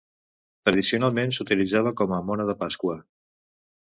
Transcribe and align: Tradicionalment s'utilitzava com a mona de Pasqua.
Tradicionalment 0.69 1.35
s'utilitzava 1.37 1.93
com 2.01 2.17
a 2.19 2.23
mona 2.31 2.49
de 2.51 2.57
Pasqua. 2.63 2.97